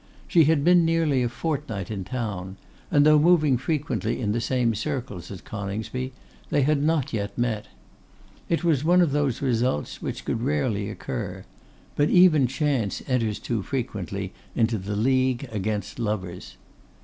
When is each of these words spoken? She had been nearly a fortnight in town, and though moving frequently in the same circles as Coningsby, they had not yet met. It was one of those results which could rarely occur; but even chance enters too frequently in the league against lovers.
She 0.27 0.45
had 0.45 0.63
been 0.63 0.83
nearly 0.83 1.21
a 1.21 1.29
fortnight 1.29 1.91
in 1.91 2.03
town, 2.03 2.57
and 2.89 3.05
though 3.05 3.19
moving 3.19 3.55
frequently 3.55 4.19
in 4.19 4.31
the 4.31 4.41
same 4.41 4.73
circles 4.73 5.29
as 5.29 5.41
Coningsby, 5.41 6.11
they 6.49 6.63
had 6.63 6.81
not 6.81 7.13
yet 7.13 7.37
met. 7.37 7.67
It 8.49 8.63
was 8.63 8.83
one 8.83 9.01
of 9.03 9.11
those 9.11 9.43
results 9.43 10.01
which 10.01 10.25
could 10.25 10.41
rarely 10.41 10.89
occur; 10.89 11.45
but 11.95 12.09
even 12.09 12.47
chance 12.47 13.03
enters 13.07 13.37
too 13.37 13.61
frequently 13.61 14.33
in 14.55 14.65
the 14.65 14.95
league 14.95 15.47
against 15.51 15.99
lovers. 15.99 16.57